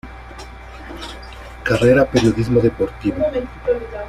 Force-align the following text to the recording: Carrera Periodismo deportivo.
Carrera 1.63 2.05
Periodismo 2.09 2.59
deportivo. 2.59 3.23